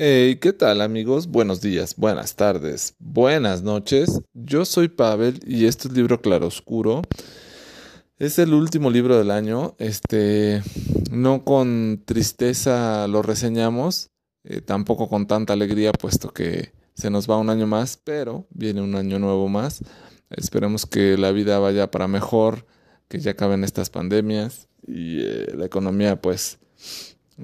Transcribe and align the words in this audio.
Hey, 0.00 0.36
¿qué 0.36 0.52
tal 0.52 0.80
amigos? 0.80 1.26
Buenos 1.26 1.60
días, 1.60 1.96
buenas 1.96 2.36
tardes, 2.36 2.94
buenas 3.00 3.64
noches. 3.64 4.20
Yo 4.32 4.64
soy 4.64 4.86
Pavel 4.86 5.40
y 5.44 5.64
este 5.64 5.88
es 5.88 5.94
libro 5.94 6.20
Claroscuro. 6.20 7.02
Es 8.16 8.38
el 8.38 8.54
último 8.54 8.92
libro 8.92 9.18
del 9.18 9.32
año. 9.32 9.74
Este, 9.80 10.62
no 11.10 11.44
con 11.44 12.04
tristeza 12.04 13.08
lo 13.08 13.22
reseñamos, 13.22 14.12
eh, 14.44 14.60
tampoco 14.60 15.08
con 15.08 15.26
tanta 15.26 15.54
alegría, 15.54 15.90
puesto 15.90 16.32
que 16.32 16.70
se 16.94 17.10
nos 17.10 17.28
va 17.28 17.36
un 17.36 17.50
año 17.50 17.66
más, 17.66 17.96
pero 17.96 18.46
viene 18.50 18.80
un 18.80 18.94
año 18.94 19.18
nuevo 19.18 19.48
más. 19.48 19.80
Esperemos 20.30 20.86
que 20.86 21.18
la 21.18 21.32
vida 21.32 21.58
vaya 21.58 21.90
para 21.90 22.06
mejor, 22.06 22.66
que 23.08 23.18
ya 23.18 23.32
acaben 23.32 23.64
estas 23.64 23.90
pandemias 23.90 24.68
y 24.86 25.22
eh, 25.22 25.54
la 25.56 25.66
economía, 25.66 26.22
pues 26.22 26.60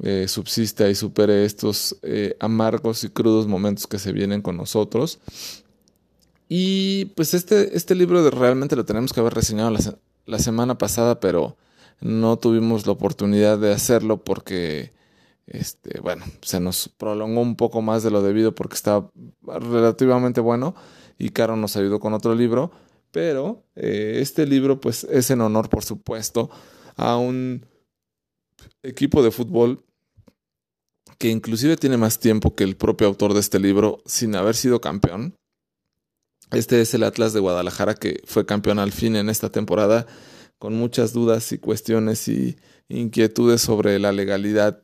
eh, 0.03 0.27
subsista 0.27 0.89
y 0.89 0.95
supere 0.95 1.45
estos 1.45 1.97
eh, 2.03 2.37
amargos 2.41 3.05
y 3.05 3.11
crudos 3.11 3.47
momentos 3.47 3.87
que 3.87 3.99
se 3.99 4.13
vienen 4.13 4.43
con 4.43 4.57
nosotros. 4.57 5.21
Y 6.49 7.07
pues 7.17 7.33
este, 7.35 7.77
este 7.77 7.95
libro 7.95 8.29
realmente 8.31 8.77
lo 8.77 8.85
tenemos 8.85 9.13
que 9.13 9.21
haber 9.21 9.35
reseñado 9.35 9.71
la, 10.27 10.39
semana 10.39 10.79
pasada, 10.79 11.21
pero 11.21 11.57
no 12.01 12.39
tuvimos 12.39 12.87
la 12.87 12.93
oportunidad 12.93 13.59
de 13.59 13.73
hacerlo 13.73 14.25
porque, 14.25 14.93
este, 15.47 16.01
bueno, 16.01 16.25
se 16.43 16.61
nos 16.61 16.89
prolongó 16.89 17.41
un 17.41 17.57
poco 17.57 17.81
más 17.81 18.03
de 18.03 18.11
lo 18.11 18.23
debido 18.23 18.55
porque 18.55 18.75
estaba 18.75 19.11
relativamente 19.43 20.41
bueno 20.41 20.75
y 21.19 21.31
Caro 21.31 21.57
nos 21.57 21.77
ayudó 21.77 22.01
con 22.01 22.15
otro 22.15 22.35
libro. 22.35 22.73
Pero 23.13 23.63
eh, 23.77 24.19
este 24.21 24.45
libro 24.45 24.81
pues 24.81 25.05
es 25.05 25.31
en 25.31 25.41
honor, 25.41 25.69
por 25.69 25.85
supuesto, 25.85 26.51
a 26.97 27.17
un 27.17 27.65
equipo 28.83 29.23
de 29.23 29.31
fútbol 29.31 29.85
que 31.19 31.29
inclusive 31.29 31.77
tiene 31.77 31.97
más 31.97 32.19
tiempo 32.19 32.55
que 32.55 32.65
el 32.65 32.77
propio 32.77 33.07
autor 33.07 33.35
de 33.35 33.41
este 33.41 33.59
libro 33.59 34.03
sin 34.07 34.35
haber 34.35 34.55
sido 34.55 34.81
campeón. 34.81 35.37
Este 36.51 36.81
es 36.81 36.95
el 36.95 37.03
Atlas 37.03 37.33
de 37.33 37.41
Guadalajara 37.41 37.95
que 37.95 38.23
fue 38.27 38.47
campeón 38.47 38.79
al 38.79 38.93
fin 38.93 39.17
en 39.17 39.29
esta 39.29 39.51
temporada 39.51 40.07
con 40.59 40.75
muchas 40.75 41.13
dudas 41.13 41.53
y 41.53 41.59
cuestiones 41.59 42.29
y 42.29 42.57
inquietudes 42.89 43.61
sobre 43.61 43.99
la 43.99 44.13
legalidad 44.13 44.83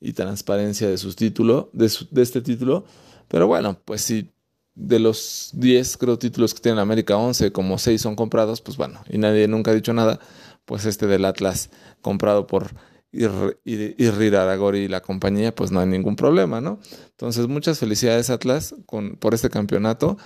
y 0.00 0.12
transparencia 0.14 0.88
de 0.88 0.98
su 0.98 1.14
título, 1.14 1.70
de, 1.72 1.86
este 2.22 2.42
título. 2.42 2.84
Pero 3.28 3.46
bueno, 3.46 3.80
pues 3.84 4.02
si 4.02 4.30
de 4.74 4.98
los 4.98 5.50
10 5.54 5.96
creo 5.96 6.18
títulos 6.18 6.54
que 6.54 6.60
tiene 6.60 6.80
América 6.80 7.16
11, 7.16 7.52
como 7.52 7.78
6 7.78 8.00
son 8.00 8.16
comprados, 8.16 8.60
pues 8.60 8.76
bueno, 8.76 9.02
y 9.08 9.18
nadie 9.18 9.46
nunca 9.46 9.70
ha 9.70 9.74
dicho 9.74 9.92
nada, 9.92 10.18
pues 10.64 10.86
este 10.86 11.06
del 11.06 11.24
Atlas 11.24 11.70
comprado 12.00 12.46
por 12.46 12.74
y, 13.12 13.24
y, 13.24 14.34
Aragori 14.34 14.80
y 14.80 14.88
la 14.88 15.02
compañía, 15.02 15.54
pues 15.54 15.70
no 15.70 15.80
hay 15.80 15.86
ningún 15.86 16.16
problema, 16.16 16.60
¿no? 16.60 16.80
Entonces, 17.10 17.46
muchas 17.46 17.78
felicidades 17.78 18.30
Atlas 18.30 18.74
con, 18.86 19.16
por 19.16 19.34
este 19.34 19.50
campeonato. 19.50 20.16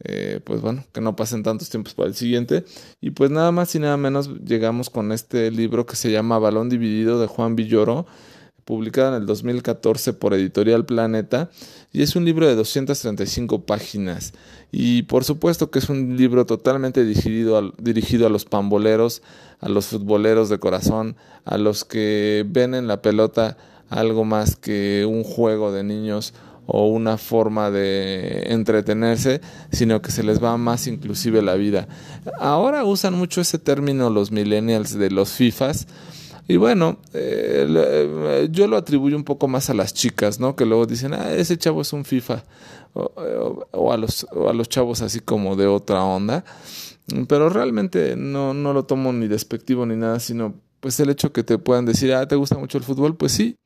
Eh, 0.00 0.40
pues 0.44 0.60
bueno, 0.60 0.84
que 0.92 1.00
no 1.00 1.14
pasen 1.14 1.44
tantos 1.44 1.70
tiempos 1.70 1.94
para 1.94 2.08
el 2.08 2.14
siguiente. 2.14 2.64
Y 3.00 3.10
pues 3.10 3.30
nada 3.30 3.52
más 3.52 3.74
y 3.74 3.78
nada 3.78 3.96
menos 3.96 4.28
llegamos 4.44 4.90
con 4.90 5.12
este 5.12 5.50
libro 5.50 5.86
que 5.86 5.96
se 5.96 6.10
llama 6.10 6.38
Balón 6.38 6.68
Dividido 6.68 7.20
de 7.20 7.26
Juan 7.28 7.54
Villoro 7.56 8.04
publicada 8.64 9.08
en 9.16 9.22
el 9.22 9.26
2014 9.26 10.12
por 10.14 10.34
Editorial 10.34 10.84
Planeta, 10.86 11.50
y 11.92 12.02
es 12.02 12.16
un 12.16 12.24
libro 12.24 12.46
de 12.46 12.54
235 12.54 13.66
páginas. 13.66 14.32
Y 14.72 15.02
por 15.02 15.24
supuesto 15.24 15.70
que 15.70 15.78
es 15.78 15.88
un 15.88 16.16
libro 16.16 16.46
totalmente 16.46 17.04
dirigido 17.04 17.58
a, 17.58 17.72
dirigido 17.78 18.26
a 18.26 18.30
los 18.30 18.44
pamboleros, 18.44 19.22
a 19.60 19.68
los 19.68 19.86
futboleros 19.86 20.48
de 20.48 20.58
corazón, 20.58 21.16
a 21.44 21.58
los 21.58 21.84
que 21.84 22.44
ven 22.48 22.74
en 22.74 22.86
la 22.88 23.00
pelota 23.02 23.56
algo 23.88 24.24
más 24.24 24.56
que 24.56 25.06
un 25.08 25.22
juego 25.22 25.72
de 25.72 25.84
niños 25.84 26.34
o 26.66 26.88
una 26.88 27.18
forma 27.18 27.70
de 27.70 28.44
entretenerse, 28.48 29.40
sino 29.70 30.00
que 30.00 30.10
se 30.10 30.22
les 30.22 30.42
va 30.42 30.56
más 30.56 30.86
inclusive 30.86 31.42
la 31.42 31.54
vida. 31.54 31.88
Ahora 32.40 32.84
usan 32.84 33.14
mucho 33.14 33.40
ese 33.40 33.58
término 33.58 34.10
los 34.10 34.32
millennials 34.32 34.96
de 34.98 35.10
los 35.10 35.30
FIFAs, 35.32 35.86
y 36.46 36.56
bueno, 36.56 36.98
eh, 37.14 37.66
eh, 37.68 38.48
yo 38.50 38.66
lo 38.66 38.76
atribuyo 38.76 39.16
un 39.16 39.24
poco 39.24 39.48
más 39.48 39.70
a 39.70 39.74
las 39.74 39.94
chicas, 39.94 40.40
¿no? 40.40 40.56
Que 40.56 40.66
luego 40.66 40.86
dicen, 40.86 41.14
ah, 41.14 41.32
ese 41.32 41.56
chavo 41.56 41.80
es 41.82 41.92
un 41.92 42.04
FIFA. 42.04 42.44
O, 42.96 43.92
a, 43.92 43.96
los, 43.96 44.24
a 44.24 44.52
los 44.52 44.68
chavos 44.68 45.02
así 45.02 45.18
como 45.18 45.56
de 45.56 45.66
otra 45.66 46.04
onda. 46.04 46.44
Pero 47.28 47.48
realmente 47.48 48.14
no, 48.16 48.54
no 48.54 48.72
lo 48.72 48.84
tomo 48.84 49.12
ni 49.12 49.26
despectivo 49.26 49.84
ni 49.84 49.96
nada, 49.96 50.20
sino 50.20 50.54
pues 50.80 51.00
el 51.00 51.10
hecho 51.10 51.32
que 51.32 51.42
te 51.42 51.58
puedan 51.58 51.86
decir, 51.86 52.12
ah, 52.12 52.28
¿te 52.28 52.36
gusta 52.36 52.58
mucho 52.58 52.78
el 52.78 52.84
fútbol? 52.84 53.16
Pues 53.16 53.32
sí, 53.32 53.56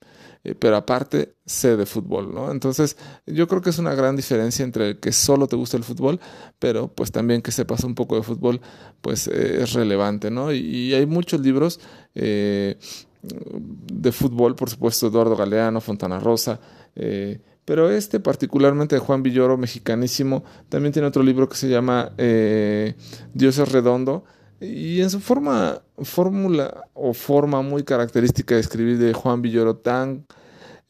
eh, 0.45 0.55
pero 0.55 0.77
aparte 0.77 1.35
sé 1.45 1.77
de 1.77 1.87
fútbol, 1.87 2.35
¿no? 2.35 2.51
Entonces 2.51 2.97
yo 3.27 3.49
creo 3.49 3.61
que 3.61 3.71
es 3.71 3.79
una 3.79 3.95
gran 3.95 4.17
diferencia 4.17 4.65
entre 4.65 4.91
el 4.91 5.01
que 5.01 5.13
solo 5.13 5.47
te 5.47 5.57
gusta 5.57 5.77
el 5.77 5.85
fútbol, 5.85 6.21
pero 6.59 6.89
pues 6.89 7.11
también 7.11 7.43
que 7.43 7.51
sepas 7.51 7.85
un 7.85 7.95
poco 7.95 8.17
de 8.17 8.23
fútbol, 8.23 8.61
pues 9.01 9.29
eh, 9.29 9.63
es 9.63 9.73
relevante, 9.73 10.31
¿no? 10.31 10.53
Y, 10.53 10.95
hay 10.95 11.07
muchos 11.07 11.41
libros 11.41 11.81
eh, 12.15 12.79
de 13.23 14.13
fútbol, 14.13 14.55
por 14.55 14.71
supuesto, 14.71 15.09
Eduardo 15.09 15.37
Galeano, 15.37 15.81
Fontana 15.81 16.21
Rosa, 16.21 16.61
pero 17.65 17.91
este 17.91 18.19
particularmente 18.21 18.97
de 18.97 19.01
Juan 19.01 19.23
Villoro, 19.23 19.57
mexicanísimo, 19.57 20.45
también 20.69 20.93
tiene 20.93 21.09
otro 21.09 21.23
libro 21.23 21.49
que 21.49 21.57
se 21.57 21.69
llama 21.69 22.13
Dios 22.17 23.59
es 23.59 23.73
redondo, 23.73 24.25
y 24.61 25.01
en 25.01 25.11
su 25.11 25.21
forma, 25.21 25.83
fórmula 26.03 26.85
o 26.95 27.13
forma 27.15 27.63
muy 27.63 27.85
característica 27.85 28.55
de 28.55 28.61
escribir 28.61 28.99
de 28.99 29.13
Juan 29.13 29.41
Villoro, 29.41 29.77
tan 29.77 30.27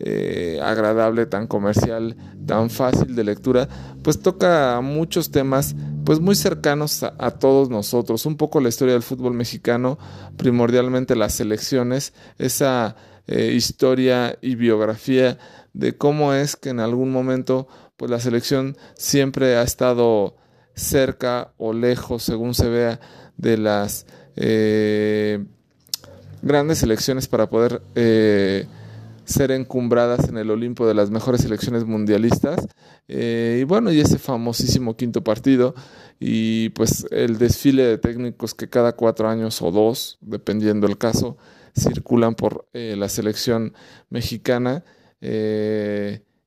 eh, 0.01 0.61
agradable, 0.63 1.27
tan 1.27 1.47
comercial, 1.47 2.17
tan 2.47 2.71
fácil 2.71 3.17
de 3.17 3.25
lectura, 3.25 3.69
pues 4.03 4.21
toca 4.21 4.81
muchos 4.81 5.31
temas 5.31 5.75
pues 6.05 6.21
muy 6.21 6.37
cercanos 6.37 7.03
a, 7.03 7.31
todos 7.33 7.69
nosotros. 7.69 8.25
Un 8.25 8.37
poco 8.37 8.61
la 8.61 8.69
historia 8.69 8.95
del 8.95 9.03
fútbol 9.03 9.35
mexicano, 9.35 9.99
primordialmente 10.37 11.17
las 11.17 11.35
selecciones, 11.35 12.15
esa 12.39 12.97
eh, 13.27 13.53
historia 13.53 14.39
y 14.41 14.55
biografía 14.55 15.37
de 15.75 15.97
cómo 15.97 16.33
es 16.33 16.57
que 16.57 16.71
en 16.71 16.81
algún 16.81 17.11
momento 17.11 17.69
pues 17.97 18.11
la 18.11 18.21
selección 18.21 18.77
siempre 18.95 19.57
ha 19.57 19.63
estado 19.63 20.37
cerca 20.79 21.53
o 21.59 21.73
lejos, 21.73 22.23
según 22.23 22.55
se 22.55 22.69
vea, 22.69 23.01
de 23.37 23.59
las 23.59 24.07
eh, 24.37 25.45
grandes 26.43 26.79
selecciones 26.79 27.29
para 27.29 27.51
poder 27.51 27.83
eh, 27.95 28.67
ser 29.25 29.51
encumbradas 29.51 30.29
en 30.29 30.39
el 30.39 30.51
Olimpo 30.51 30.87
de 30.87 30.95
las 30.95 31.11
mejores 31.11 31.43
selecciones 31.43 31.85
mundialistas. 31.85 32.69
Eh, 33.09 33.59
y 33.61 33.65
bueno, 33.65 33.93
y 33.93 34.01
ese 34.01 34.19
famosísimo 34.19 34.97
quinto 34.97 35.23
partido 35.23 35.75
y 36.21 36.71
pues 36.71 37.07
el 37.11 37.39
desfile 37.39 37.83
de 37.85 37.99
técnicos 37.99 38.55
que 38.55 38.69
cada 38.69 38.93
cuatro 38.93 39.29
años 39.29 39.61
o 39.63 39.71
dos, 39.71 40.19
dependiendo 40.21 40.87
el 40.87 40.99
caso, 40.99 41.37
circulan 41.77 42.35
por 42.35 42.67
la 42.73 43.09
selección 43.09 43.73
mexicana 44.11 44.85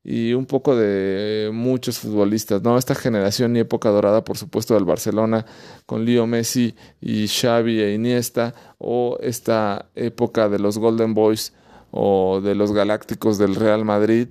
y 0.03 0.34
un 0.34 0.45
poco 0.45 0.75
de 0.75 1.51
muchos 1.53 2.00
futbolistas, 2.00 2.62
¿no? 2.63 2.78
Esta 2.78 2.95
generación 2.95 3.56
y 3.56 3.59
época 3.59 3.89
dorada, 3.89 4.23
por 4.23 4.38
supuesto, 4.38 4.73
del 4.73 4.85
Barcelona, 4.85 5.45
con 5.85 6.06
Leo 6.06 6.25
Messi 6.25 6.75
y 7.00 7.28
Xavi 7.28 7.81
e 7.81 7.94
Iniesta, 7.94 8.53
o 8.79 9.17
esta 9.22 9.91
época 9.95 10.50
de 10.50 10.59
los 10.59 10.78
Golden 10.78 11.13
Boys 11.13 11.53
o 11.91 12.41
de 12.41 12.56
los 12.56 12.72
Galácticos 12.72 13.38
del 13.38 13.56
Real 13.56 13.85
Madrid, 13.85 14.29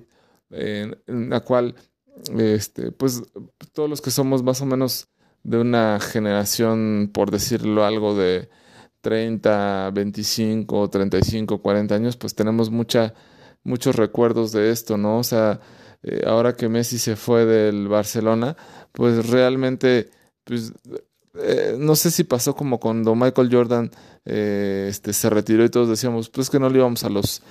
en, 0.49 0.97
la 1.07 1.39
cual, 1.39 1.75
este, 2.37 2.91
pues, 2.91 3.23
todos 3.71 3.89
los 3.89 4.01
que 4.01 4.11
somos 4.11 4.43
más 4.43 4.61
o 4.61 4.65
menos 4.65 5.07
de 5.43 5.57
una 5.57 5.99
generación, 6.01 7.09
por 7.13 7.31
decirlo 7.31 7.85
algo, 7.85 8.15
de 8.15 8.49
30, 9.01 9.91
25, 9.93 10.89
35, 10.89 11.61
40 11.61 11.95
años, 11.95 12.17
pues 12.17 12.35
tenemos 12.35 12.69
mucha 12.69 13.13
muchos 13.63 13.95
recuerdos 13.95 14.51
de 14.51 14.71
esto, 14.71 14.97
¿no? 14.97 15.19
O 15.19 15.23
sea, 15.23 15.59
eh, 16.03 16.23
ahora 16.25 16.55
que 16.55 16.69
Messi 16.69 16.97
se 16.97 17.15
fue 17.15 17.45
del 17.45 17.87
Barcelona, 17.87 18.57
pues 18.91 19.29
realmente, 19.29 20.09
pues, 20.43 20.73
eh, 21.35 21.75
no 21.77 21.95
sé 21.95 22.11
si 22.11 22.23
pasó 22.23 22.55
como 22.55 22.79
cuando 22.79 23.15
Michael 23.15 23.49
Jordan 23.51 23.91
eh, 24.25 24.87
este, 24.89 25.13
se 25.13 25.29
retiró 25.29 25.63
y 25.63 25.69
todos 25.69 25.89
decíamos, 25.89 26.29
pues 26.29 26.49
que 26.49 26.59
no 26.59 26.69
le 26.69 26.79
íbamos 26.79 27.03
a 27.03 27.09
los 27.09 27.41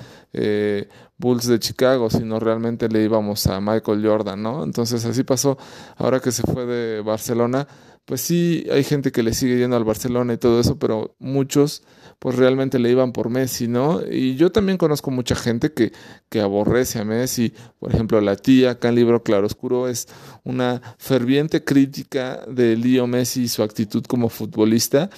Bulls 1.17 1.47
de 1.49 1.59
Chicago, 1.59 2.09
sino 2.09 2.39
realmente 2.39 2.89
le 2.89 3.03
íbamos 3.03 3.47
a 3.47 3.61
Michael 3.61 4.07
Jordan, 4.07 4.43
¿no? 4.43 4.65
Entonces 4.65 5.05
así 5.05 5.25
pasó 5.25 5.59
ahora 5.97 6.21
que 6.21 6.31
se 6.31 6.43
fue 6.43 6.67
de 6.67 7.01
Barcelona, 7.03 7.67
pues 8.11 8.23
sí, 8.23 8.67
hay 8.73 8.83
gente 8.83 9.13
que 9.13 9.23
le 9.23 9.33
sigue 9.33 9.57
yendo 9.57 9.77
al 9.77 9.85
Barcelona 9.85 10.33
y 10.33 10.37
todo 10.37 10.59
eso, 10.59 10.81
pero 10.81 11.15
muchos 11.21 11.85
pues 12.19 12.35
realmente 12.35 12.81
le 12.81 12.91
iban 12.91 13.13
por 13.13 13.31
Messi, 13.31 13.69
¿no? 13.69 14.01
Y 14.05 14.35
yo 14.35 14.51
también 14.51 14.79
conozco 14.79 15.13
mucha 15.13 15.37
gente 15.37 15.73
que, 15.73 15.93
que 16.29 16.41
aborrece 16.41 16.99
a 16.99 17.05
Messi. 17.05 17.55
Por 17.79 17.95
ejemplo, 17.95 18.21
la 18.21 18.35
tía 18.35 18.73
acá 18.73 18.89
en 18.89 18.97
Libro 18.97 19.23
Claroscuro 19.23 19.87
es 19.87 20.09
una 20.43 20.83
ferviente 20.99 21.63
crítica 21.63 22.45
de 22.49 22.77
Leo 22.77 23.07
Messi 23.07 23.43
y 23.43 23.49
su 23.49 23.63
actitud 23.63 24.03
como 24.07 24.29
futbolista. 24.29 25.09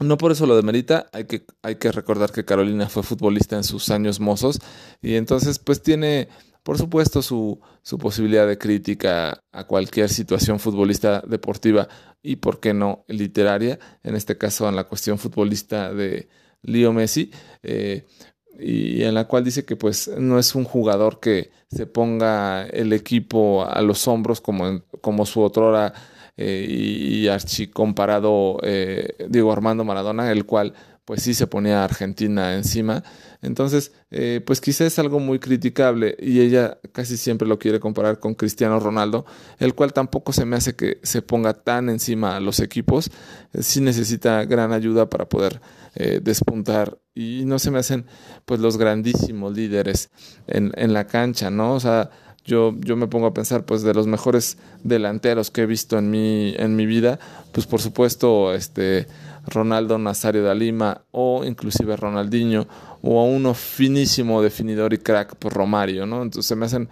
No 0.00 0.18
por 0.18 0.32
eso 0.32 0.46
lo 0.46 0.56
demerita, 0.56 1.06
hay 1.12 1.26
que, 1.26 1.46
hay 1.62 1.76
que 1.76 1.92
recordar 1.92 2.32
que 2.32 2.44
Carolina 2.44 2.88
fue 2.88 3.04
futbolista 3.04 3.54
en 3.54 3.62
sus 3.62 3.88
años 3.90 4.18
mozos 4.18 4.58
y 5.00 5.14
entonces 5.14 5.60
pues 5.60 5.80
tiene 5.80 6.28
por 6.68 6.76
supuesto 6.76 7.22
su, 7.22 7.58
su 7.80 7.96
posibilidad 7.96 8.46
de 8.46 8.58
crítica 8.58 9.42
a 9.52 9.64
cualquier 9.64 10.10
situación 10.10 10.58
futbolista 10.58 11.22
deportiva 11.26 11.88
y, 12.22 12.36
por 12.36 12.60
qué 12.60 12.74
no, 12.74 13.06
literaria, 13.08 13.78
en 14.02 14.14
este 14.14 14.36
caso 14.36 14.68
en 14.68 14.76
la 14.76 14.84
cuestión 14.84 15.16
futbolista 15.16 15.94
de 15.94 16.28
Leo 16.60 16.92
Messi. 16.92 17.30
Eh, 17.62 18.04
y 18.58 19.02
en 19.02 19.14
la 19.14 19.26
cual 19.26 19.44
dice 19.44 19.64
que 19.64 19.76
pues 19.76 20.08
no 20.18 20.38
es 20.38 20.54
un 20.54 20.64
jugador 20.64 21.20
que 21.20 21.52
se 21.70 21.86
ponga 21.86 22.66
el 22.66 22.92
equipo 22.92 23.64
a 23.64 23.80
los 23.80 24.06
hombros 24.06 24.42
como, 24.42 24.82
como 25.00 25.24
su 25.24 25.40
otrora 25.40 25.94
eh, 26.36 26.66
y, 26.68 27.28
archi 27.28 27.68
comparado 27.68 28.58
eh, 28.62 29.26
Diego 29.30 29.52
Armando 29.52 29.86
Maradona, 29.86 30.30
el 30.30 30.44
cual 30.44 30.74
pues 31.08 31.22
sí 31.22 31.32
se 31.32 31.46
ponía 31.46 31.80
a 31.80 31.84
Argentina 31.84 32.54
encima. 32.54 33.02
Entonces, 33.40 33.92
eh, 34.10 34.42
pues 34.46 34.60
quizá 34.60 34.84
es 34.84 34.98
algo 34.98 35.20
muy 35.20 35.38
criticable 35.38 36.14
y 36.20 36.40
ella 36.40 36.76
casi 36.92 37.16
siempre 37.16 37.48
lo 37.48 37.58
quiere 37.58 37.80
comparar 37.80 38.20
con 38.20 38.34
Cristiano 38.34 38.78
Ronaldo, 38.78 39.24
el 39.58 39.74
cual 39.74 39.94
tampoco 39.94 40.34
se 40.34 40.44
me 40.44 40.56
hace 40.56 40.76
que 40.76 41.00
se 41.02 41.22
ponga 41.22 41.54
tan 41.54 41.88
encima 41.88 42.36
a 42.36 42.40
los 42.40 42.60
equipos, 42.60 43.10
sí 43.58 43.80
necesita 43.80 44.44
gran 44.44 44.74
ayuda 44.74 45.08
para 45.08 45.30
poder 45.30 45.62
despuntar 46.22 46.98
y 47.14 47.42
no 47.46 47.58
se 47.58 47.70
me 47.70 47.78
hacen 47.78 48.04
pues 48.44 48.60
los 48.60 48.76
grandísimos 48.76 49.56
líderes 49.56 50.10
en, 50.46 50.72
en 50.76 50.92
la 50.92 51.06
cancha, 51.06 51.50
¿no? 51.50 51.72
O 51.72 51.80
sea, 51.80 52.10
yo, 52.44 52.74
yo 52.80 52.96
me 52.96 53.06
pongo 53.06 53.26
a 53.26 53.34
pensar 53.34 53.64
pues 53.64 53.82
de 53.82 53.94
los 53.94 54.06
mejores 54.06 54.58
delanteros 54.82 55.50
que 55.50 55.62
he 55.62 55.66
visto 55.66 55.98
en 55.98 56.10
mi, 56.10 56.54
en 56.56 56.76
mi 56.76 56.86
vida, 56.86 57.18
pues 57.52 57.66
por 57.66 57.80
supuesto 57.80 58.54
este 58.54 59.06
Ronaldo 59.46 59.98
Nazario 59.98 60.44
de 60.44 60.54
Lima 60.54 61.02
o 61.10 61.44
inclusive 61.44 61.96
Ronaldinho 61.96 62.66
o 63.02 63.20
a 63.20 63.24
uno 63.24 63.54
finísimo 63.54 64.42
definidor 64.42 64.92
y 64.92 64.98
crack 64.98 65.36
pues 65.36 65.52
Romario, 65.52 66.06
¿no? 66.06 66.22
Entonces 66.22 66.46
se 66.46 66.56
me 66.56 66.66
hacen 66.66 66.88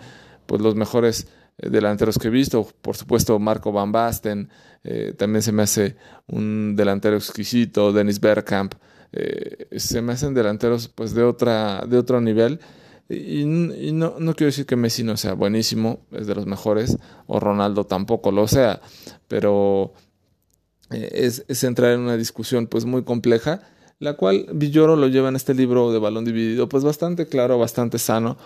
pues 0.47 0.63
los 0.63 0.75
mejores 0.75 1.27
eh, 1.59 1.71
delanteros 1.71 2.19
que 2.19 2.29
he 2.29 2.31
visto, 2.31 2.67
por 2.83 2.97
supuesto 2.97 3.39
Marco 3.39 3.73
Van 3.73 3.93
Basten, 3.93 4.49
eh, 4.85 5.15
también 5.17 5.43
se 5.43 5.53
me 5.53 5.63
hace 5.63 5.97
un 6.27 6.77
delantero 6.77 7.17
exquisito, 7.17 7.93
Dennis 7.93 8.21
Bergkamp, 8.21 8.75
eh, 9.13 9.67
se 9.79 10.03
me 10.03 10.13
hacen 10.13 10.35
delanteros 10.35 10.89
pues 10.89 11.15
de 11.15 11.23
otra 11.23 11.85
de 11.87 11.97
otro 11.97 12.21
nivel 12.21 12.61
y, 13.09 13.45
no, 13.45 14.17
no, 14.19 14.35
quiero 14.35 14.49
decir 14.49 14.67
que 14.67 14.75
Messi 14.75 15.05
no 15.05 15.17
sea 15.17 15.35
buenísimo, 15.35 16.01
es 16.11 16.27
de 16.27 16.35
los 16.35 16.47
mejores, 16.47 16.99
o 17.27 17.39
Ronaldo 17.39 17.85
tampoco 17.85 18.33
lo 18.33 18.49
sea, 18.49 18.81
pero 19.29 19.93
eh, 20.91 21.11
es, 21.13 21.45
es, 21.47 21.63
entrar 21.63 21.93
en 21.93 22.01
una 22.01 22.17
discusión 22.17 22.67
pues 22.67 22.85
muy 22.85 23.05
compleja, 23.05 23.63
la 24.01 24.15
cual 24.15 24.47
Villoro 24.53 24.97
lo 24.97 25.07
lleva 25.07 25.29
en 25.29 25.37
este 25.37 25.55
libro 25.55 25.93
de 25.93 26.01
balón 26.01 26.25
dividido, 26.25 26.69
pues 26.69 26.83
bastante 26.83 27.27
claro, 27.27 27.59
bastante 27.59 27.99
sano. 27.99 28.37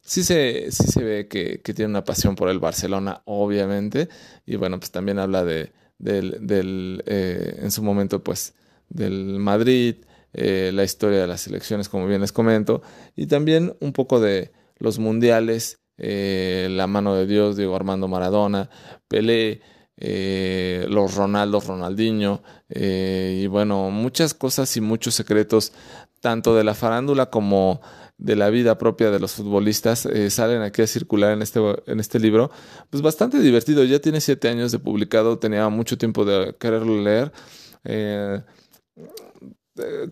Sí 0.00 0.22
se, 0.24 0.70
sí 0.70 0.86
se 0.86 1.04
ve 1.04 1.28
que, 1.28 1.60
que 1.62 1.74
tiene 1.74 1.90
una 1.90 2.04
pasión 2.04 2.36
por 2.36 2.48
el 2.48 2.58
Barcelona, 2.58 3.22
obviamente, 3.26 4.08
y 4.46 4.56
bueno, 4.56 4.78
pues 4.78 4.90
también 4.92 5.18
habla 5.18 5.44
de, 5.44 5.72
del, 5.98 6.38
del 6.46 7.02
eh, 7.06 7.58
en 7.60 7.70
su 7.70 7.82
momento, 7.82 8.22
pues, 8.22 8.54
del 8.88 9.38
Madrid, 9.38 9.96
eh, 10.32 10.70
la 10.74 10.84
historia 10.84 11.20
de 11.20 11.26
las 11.26 11.46
elecciones, 11.46 11.88
como 11.88 12.06
bien 12.06 12.20
les 12.20 12.32
comento, 12.32 12.82
y 13.14 13.26
también 13.26 13.74
un 13.80 13.92
poco 13.92 14.20
de 14.20 14.52
los 14.78 14.98
mundiales, 14.98 15.80
eh, 15.96 16.68
la 16.70 16.86
mano 16.86 17.14
de 17.14 17.26
Dios, 17.26 17.56
Diego 17.56 17.74
Armando 17.74 18.06
Maradona, 18.06 18.68
Pelé, 19.08 19.62
eh, 19.96 20.84
los 20.90 21.14
Ronaldo, 21.14 21.60
Ronaldinho, 21.60 22.42
y 22.68 23.46
bueno, 23.46 23.90
muchas 23.90 24.34
cosas 24.34 24.76
y 24.76 24.82
muchos 24.82 25.14
secretos, 25.14 25.72
tanto 26.20 26.54
de 26.54 26.64
la 26.64 26.74
farándula 26.74 27.30
como 27.30 27.80
de 28.18 28.36
la 28.36 28.50
vida 28.50 28.76
propia 28.76 29.10
de 29.10 29.20
los 29.20 29.32
futbolistas 29.32 30.08
salen 30.28 30.62
aquí 30.62 30.82
a 30.82 30.86
circular 30.86 31.32
en 31.32 31.42
este, 31.42 31.60
en 31.86 32.00
este 32.00 32.18
libro. 32.18 32.50
Pues 32.90 33.02
bastante 33.02 33.40
divertido, 33.40 33.84
ya 33.84 34.00
tiene 34.00 34.20
siete 34.20 34.48
años 34.48 34.72
de 34.72 34.78
publicado, 34.78 35.38
tenía 35.38 35.68
mucho 35.70 35.96
tiempo 35.96 36.26
de 36.26 36.54
quererlo 36.58 37.02
leer. 37.02 37.32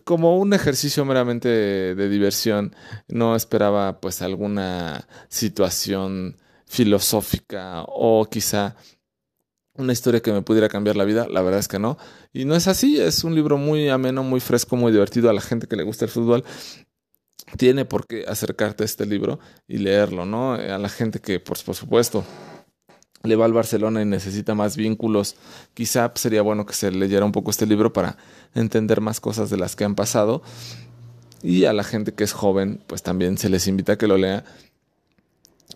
Como 0.05 0.39
un 0.39 0.53
ejercicio 0.53 1.05
meramente 1.05 1.49
de, 1.49 2.09
diversión. 2.09 2.75
No 3.09 3.37
esperaba 3.37 4.01
pues 4.01 4.23
alguna 4.23 5.07
situación 5.29 6.37
filosófica 6.67 7.85
o 7.87 8.27
quizá 8.31 8.77
una 9.77 9.93
historia 9.93 10.21
que 10.21 10.33
me 10.33 10.43
pudiera 10.43 10.69
cambiar 10.69 10.97
la 10.97 11.05
vida, 11.05 11.27
la 11.29 11.43
verdad 11.43 11.61
es 11.61 11.69
que 11.69 11.79
no. 11.79 11.99
Y 12.33 12.45
no 12.45 12.55
es 12.55 12.69
así, 12.69 13.01
es 13.01 13.25
un 13.25 13.35
libro 13.35 13.59
muy 13.59 13.89
ameno, 13.89 14.23
muy 14.23 14.41
fresco, 14.41 14.77
muy 14.77 14.93
divertido 14.93 15.31
a 15.31 15.33
la 15.33 15.41
gente 15.41 15.67
que 15.67 15.77
le 15.77 15.83
gusta 15.83 16.05
el 16.05 16.11
fútbol. 16.11 16.45
Tiene 17.57 17.85
por 17.85 18.07
qué 18.07 18.25
acercarte 18.27 18.85
a 18.85 18.87
este 18.87 19.05
libro 19.05 19.39
y 19.67 19.79
leerlo, 19.79 20.25
¿no? 20.25 20.55
A 20.55 20.79
la 20.79 20.89
gente 20.89 21.21
que, 21.21 21.41
por 21.41 21.59
supuesto, 21.59 22.25
le 23.25 23.37
va 23.37 23.47
al 23.47 23.53
Barcelona 23.53 24.03
y 24.03 24.05
necesita 24.05 24.55
más 24.55 24.77
vínculos, 24.77 25.37
quizá 25.73 26.13
sería 26.15 26.43
bueno 26.43 26.67
que 26.67 26.75
se 26.75 26.91
leyera 26.91 27.25
un 27.25 27.33
poco 27.33 27.51
este 27.51 27.67
libro 27.67 27.93
para 27.93 28.17
entender 28.55 29.01
más 29.01 29.19
cosas 29.19 29.51
de 29.51 29.57
las 29.57 29.77
que 29.77 29.85
han 29.85 29.95
pasado. 29.95 30.43
Y 31.43 31.65
a 31.65 31.73
la 31.73 31.85
gente 31.85 32.13
que 32.13 32.25
es 32.25 32.33
joven, 32.33 32.81
pues 32.87 33.03
también 33.03 33.37
se 33.37 33.49
les 33.49 33.67
invita 33.67 33.95
a 33.95 33.99
que 33.99 34.07
lo 34.07 34.17
lea 34.17 34.45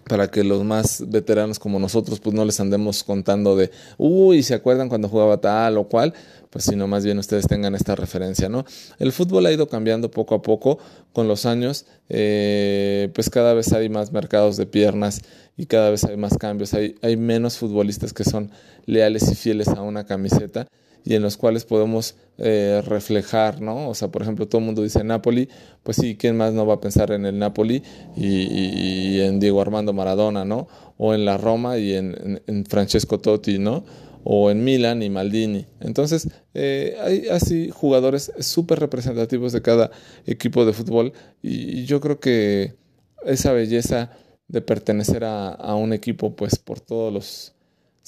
para 0.08 0.30
que 0.30 0.42
los 0.42 0.64
más 0.64 1.04
veteranos 1.08 1.58
como 1.58 1.78
nosotros 1.78 2.20
pues 2.20 2.34
no 2.34 2.44
les 2.44 2.58
andemos 2.60 3.04
contando 3.04 3.56
de, 3.56 3.70
uy, 3.96 4.42
¿se 4.42 4.54
acuerdan 4.54 4.88
cuando 4.88 5.08
jugaba 5.08 5.40
tal 5.40 5.78
o 5.78 5.88
cual? 5.88 6.14
Pues 6.50 6.64
sino 6.64 6.86
más 6.86 7.04
bien 7.04 7.18
ustedes 7.18 7.46
tengan 7.46 7.74
esta 7.74 7.94
referencia, 7.94 8.48
¿no? 8.48 8.64
El 8.98 9.12
fútbol 9.12 9.46
ha 9.46 9.52
ido 9.52 9.68
cambiando 9.68 10.10
poco 10.10 10.34
a 10.34 10.42
poco 10.42 10.78
con 11.12 11.28
los 11.28 11.46
años, 11.46 11.84
eh, 12.08 13.10
pues 13.14 13.30
cada 13.30 13.54
vez 13.54 13.72
hay 13.72 13.88
más 13.88 14.12
mercados 14.12 14.56
de 14.56 14.66
piernas 14.66 15.20
y 15.56 15.66
cada 15.66 15.90
vez 15.90 16.04
hay 16.04 16.16
más 16.16 16.38
cambios, 16.38 16.74
hay, 16.74 16.96
hay 17.02 17.16
menos 17.16 17.58
futbolistas 17.58 18.12
que 18.12 18.24
son 18.24 18.50
leales 18.86 19.30
y 19.30 19.34
fieles 19.34 19.68
a 19.68 19.82
una 19.82 20.04
camiseta 20.06 20.66
y 21.04 21.14
en 21.14 21.22
los 21.22 21.36
cuales 21.36 21.64
podemos 21.64 22.16
eh, 22.40 22.82
reflejar, 22.86 23.60
¿no? 23.60 23.88
O 23.88 23.94
sea, 23.94 24.08
por 24.08 24.22
ejemplo, 24.22 24.46
todo 24.46 24.60
el 24.60 24.66
mundo 24.66 24.82
dice 24.82 25.02
Napoli, 25.02 25.48
pues 25.82 25.96
sí, 25.96 26.16
¿quién 26.16 26.36
más 26.36 26.52
no 26.52 26.66
va 26.66 26.74
a 26.74 26.80
pensar 26.80 27.10
en 27.10 27.26
el 27.26 27.36
Napoli 27.36 27.82
y, 28.16 29.20
en 29.20 29.40
Diego 29.40 29.60
Armando 29.60 29.92
Maradona, 29.92 30.44
¿no? 30.44 30.68
O 30.98 31.14
en 31.14 31.24
la 31.24 31.36
Roma 31.36 31.78
y 31.78 31.94
en, 31.94 32.64
Francesco 32.68 33.18
Totti, 33.18 33.58
¿no? 33.58 33.84
O 34.22 34.52
en 34.52 34.62
Milan 34.62 35.02
y 35.02 35.10
Maldini. 35.10 35.66
Entonces, 35.80 36.28
eh, 36.54 36.96
hay 37.02 37.28
así 37.28 37.70
jugadores 37.70 38.32
súper 38.38 38.78
representativos 38.78 39.52
de 39.52 39.62
cada 39.62 39.90
equipo 40.24 40.64
de 40.64 40.72
fútbol 40.72 41.12
y, 41.42 41.86
yo 41.86 42.00
creo 42.00 42.20
que 42.20 42.76
esa 43.24 43.52
belleza 43.52 44.10
de 44.46 44.60
pertenecer 44.60 45.24
a, 45.24 45.48
a 45.48 45.74
un 45.74 45.92
equipo, 45.92 46.36
pues 46.36 46.56
por 46.56 46.78
todos 46.78 47.12
los 47.12 47.57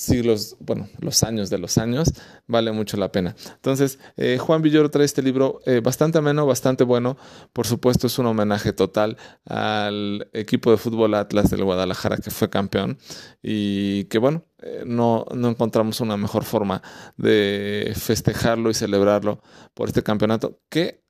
siglos, 0.00 0.56
bueno, 0.60 0.88
los 1.00 1.22
años 1.22 1.50
de 1.50 1.58
los 1.58 1.78
años, 1.78 2.12
vale 2.46 2.72
mucho 2.72 2.96
la 2.96 3.12
pena. 3.12 3.36
Entonces, 3.54 3.98
eh, 4.16 4.38
Juan 4.38 4.62
Villoro 4.62 4.90
trae 4.90 5.04
este 5.04 5.22
libro 5.22 5.60
eh, 5.66 5.80
bastante 5.80 6.18
ameno, 6.18 6.46
bastante 6.46 6.84
bueno. 6.84 7.16
Por 7.52 7.66
supuesto, 7.66 8.06
es 8.06 8.18
un 8.18 8.26
homenaje 8.26 8.72
total 8.72 9.16
al 9.44 10.28
equipo 10.32 10.70
de 10.70 10.78
fútbol 10.78 11.14
Atlas 11.14 11.50
del 11.50 11.64
Guadalajara 11.64 12.16
que 12.16 12.30
fue 12.30 12.48
campeón 12.48 12.98
y 13.42 14.04
que, 14.04 14.18
bueno, 14.18 14.44
eh, 14.62 14.84
no, 14.86 15.26
no 15.34 15.48
encontramos 15.48 16.00
una 16.00 16.16
mejor 16.16 16.44
forma 16.44 16.82
de 17.16 17.92
festejarlo 17.94 18.70
y 18.70 18.74
celebrarlo 18.74 19.42
por 19.74 19.88
este 19.88 20.02
campeonato 20.02 20.60
que 20.70 21.04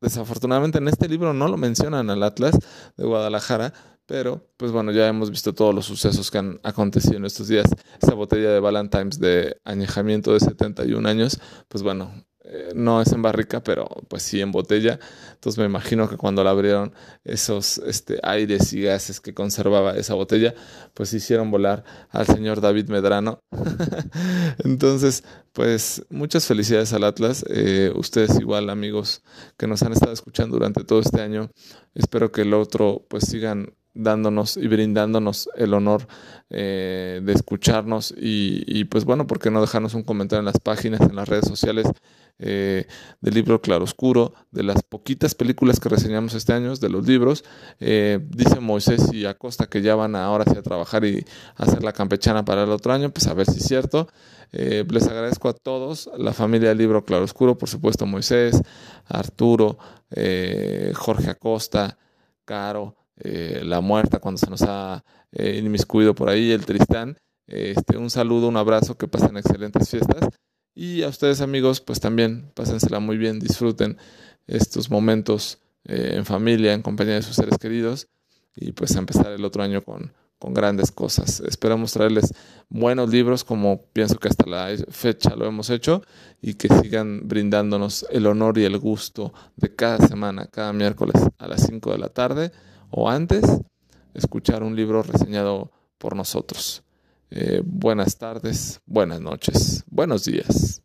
desafortunadamente 0.00 0.78
en 0.78 0.88
este 0.88 1.08
libro 1.08 1.32
no 1.32 1.48
lo 1.48 1.56
mencionan 1.56 2.10
al 2.10 2.22
Atlas 2.22 2.58
de 2.96 3.04
Guadalajara, 3.04 3.72
pero, 4.06 4.46
pues 4.56 4.72
bueno, 4.72 4.92
ya 4.92 5.08
hemos 5.08 5.30
visto 5.30 5.54
todos 5.54 5.74
los 5.74 5.86
sucesos 5.86 6.30
que 6.30 6.38
han 6.38 6.60
acontecido 6.62 7.16
en 7.16 7.24
estos 7.24 7.48
días. 7.48 7.66
Esta 8.00 8.14
botella 8.14 8.50
de 8.50 8.60
Valentine's 8.60 9.18
de 9.18 9.56
añejamiento 9.64 10.32
de 10.32 10.40
71 10.40 11.08
años, 11.08 11.40
pues 11.68 11.82
bueno, 11.82 12.12
eh, 12.44 12.72
no 12.74 13.00
es 13.00 13.12
en 13.12 13.22
barrica, 13.22 13.62
pero 13.62 13.88
pues 14.08 14.22
sí 14.24 14.40
en 14.40 14.52
botella. 14.52 14.98
Entonces 15.32 15.58
me 15.58 15.64
imagino 15.64 16.08
que 16.08 16.16
cuando 16.16 16.42
la 16.42 16.50
abrieron 16.50 16.92
esos 17.24 17.78
este, 17.78 18.18
aires 18.22 18.72
y 18.72 18.82
gases 18.82 19.20
que 19.20 19.32
conservaba 19.32 19.96
esa 19.96 20.14
botella, 20.14 20.54
pues 20.92 21.14
hicieron 21.14 21.50
volar 21.50 21.84
al 22.10 22.26
señor 22.26 22.60
David 22.60 22.88
Medrano. 22.88 23.38
Entonces, 24.64 25.24
pues 25.52 26.04
muchas 26.10 26.46
felicidades 26.46 26.92
al 26.92 27.04
Atlas. 27.04 27.44
Eh, 27.48 27.92
ustedes 27.94 28.38
igual, 28.40 28.70
amigos 28.70 29.22
que 29.56 29.66
nos 29.66 29.82
han 29.82 29.92
estado 29.92 30.12
escuchando 30.12 30.56
durante 30.56 30.84
todo 30.84 31.00
este 31.00 31.20
año. 31.22 31.50
Espero 31.94 32.32
que 32.32 32.42
el 32.42 32.54
otro 32.54 33.06
pues 33.08 33.24
sigan 33.24 33.72
dándonos 33.94 34.56
y 34.56 34.66
brindándonos 34.68 35.48
el 35.56 35.74
honor 35.74 36.06
eh, 36.50 37.20
de 37.22 37.32
escucharnos 37.32 38.14
y, 38.16 38.84
pues 38.84 39.04
bueno, 39.04 39.26
¿por 39.26 39.38
qué 39.38 39.50
no 39.50 39.60
dejarnos 39.60 39.94
un 39.94 40.02
comentario 40.02 40.40
en 40.40 40.46
las 40.46 40.58
páginas, 40.58 41.00
en 41.00 41.16
las 41.16 41.28
redes 41.28 41.46
sociales 41.46 41.86
eh, 42.38 42.86
del 43.20 43.34
libro 43.34 43.60
Claroscuro, 43.60 44.34
de 44.50 44.62
las 44.62 44.82
poquitas 44.82 45.34
películas 45.34 45.78
que 45.78 45.88
reseñamos 45.88 46.34
este 46.34 46.52
año, 46.52 46.74
de 46.74 46.88
los 46.88 47.06
libros? 47.06 47.44
Eh, 47.80 48.20
dice 48.30 48.60
Moisés 48.60 49.12
y 49.12 49.26
Acosta 49.26 49.66
que 49.66 49.82
ya 49.82 49.94
van 49.94 50.16
ahora 50.16 50.44
sí 50.44 50.56
a 50.56 50.62
trabajar 50.62 51.04
y 51.04 51.24
hacer 51.56 51.82
la 51.82 51.92
campechana 51.92 52.44
para 52.44 52.64
el 52.64 52.70
otro 52.70 52.92
año, 52.92 53.10
pues 53.10 53.26
a 53.26 53.34
ver 53.34 53.46
si 53.46 53.58
es 53.58 53.64
cierto. 53.64 54.08
les 54.52 55.06
agradezco 55.06 55.48
a 55.48 55.54
todos, 55.54 56.10
la 56.16 56.32
familia 56.32 56.70
del 56.70 56.78
libro 56.78 57.04
Claroscuro, 57.04 57.56
por 57.56 57.68
supuesto 57.68 58.06
Moisés, 58.06 58.60
Arturo, 59.06 59.78
Jorge 60.94 61.30
Acosta, 61.30 61.96
Caro, 62.44 63.01
eh, 63.16 63.62
la 63.64 63.80
muerta 63.80 64.18
cuando 64.18 64.38
se 64.38 64.50
nos 64.50 64.62
ha 64.62 65.04
eh, 65.32 65.60
inmiscuido 65.62 66.14
por 66.14 66.28
ahí, 66.28 66.50
el 66.50 66.64
Tristán. 66.64 67.18
Este, 67.46 67.96
un 67.96 68.10
saludo, 68.10 68.48
un 68.48 68.56
abrazo, 68.56 68.96
que 68.96 69.08
pasen 69.08 69.36
excelentes 69.36 69.88
fiestas. 69.90 70.28
Y 70.74 71.02
a 71.02 71.08
ustedes 71.08 71.40
amigos, 71.40 71.80
pues 71.80 72.00
también 72.00 72.50
pásensela 72.54 72.98
muy 73.00 73.18
bien, 73.18 73.38
disfruten 73.38 73.98
estos 74.46 74.90
momentos 74.90 75.58
eh, 75.84 76.12
en 76.14 76.24
familia, 76.24 76.72
en 76.72 76.82
compañía 76.82 77.14
de 77.14 77.22
sus 77.22 77.36
seres 77.36 77.58
queridos 77.58 78.08
y 78.56 78.72
pues 78.72 78.94
empezar 78.96 79.32
el 79.32 79.44
otro 79.44 79.62
año 79.62 79.82
con, 79.82 80.12
con 80.38 80.54
grandes 80.54 80.90
cosas. 80.92 81.40
Esperamos 81.40 81.92
traerles 81.92 82.34
buenos 82.68 83.10
libros 83.10 83.44
como 83.44 83.82
pienso 83.92 84.18
que 84.18 84.28
hasta 84.28 84.46
la 84.46 84.74
fecha 84.88 85.36
lo 85.36 85.46
hemos 85.46 85.70
hecho 85.70 86.02
y 86.40 86.54
que 86.54 86.68
sigan 86.68 87.28
brindándonos 87.28 88.06
el 88.10 88.26
honor 88.26 88.58
y 88.58 88.64
el 88.64 88.78
gusto 88.78 89.32
de 89.56 89.74
cada 89.74 89.98
semana, 90.06 90.46
cada 90.46 90.72
miércoles 90.72 91.20
a 91.38 91.48
las 91.48 91.66
5 91.66 91.92
de 91.92 91.98
la 91.98 92.08
tarde 92.08 92.52
o 92.92 93.08
antes, 93.08 93.42
escuchar 94.14 94.62
un 94.62 94.76
libro 94.76 95.02
reseñado 95.02 95.72
por 95.98 96.14
nosotros. 96.14 96.84
Eh, 97.30 97.62
buenas 97.64 98.18
tardes, 98.18 98.80
buenas 98.86 99.20
noches, 99.20 99.82
buenos 99.88 100.24
días. 100.24 100.82